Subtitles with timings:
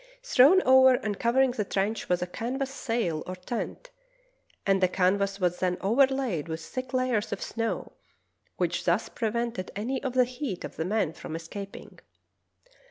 [0.23, 3.91] Thrown over and covering the trench was a canvas sail or tent,
[4.65, 7.93] and the canvas was then overlaid with thick layers of snow,
[8.57, 11.99] which thus prevented any of the heat of the men from escaping.